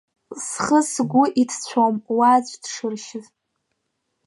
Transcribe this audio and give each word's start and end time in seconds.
Схы-сгәы 0.45 1.23
иҭҵәом 1.41 1.95
уа 2.15 2.29
аӡә 2.35 2.55
дшыршьыз. 2.63 3.25